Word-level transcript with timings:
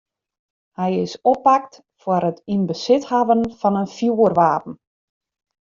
Hy 0.77 0.91
is 1.05 1.13
oppakt 1.31 1.73
foar 2.01 2.23
it 2.29 2.39
yn 2.53 2.63
besit 2.69 3.03
hawwen 3.09 3.41
fan 3.59 3.79
in 3.81 3.89
fjoerwapen. 3.95 4.73